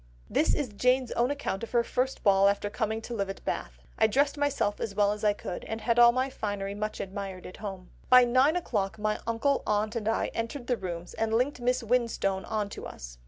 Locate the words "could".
5.33-5.63